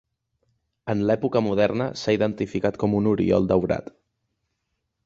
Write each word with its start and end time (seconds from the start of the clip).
En 0.93 1.03
l'època 1.09 1.43
moderna, 1.49 1.87
s'ha 2.05 2.17
identificat 2.17 2.81
com 2.85 2.99
un 3.03 3.13
oriol 3.13 3.51
daurat. 3.55 3.95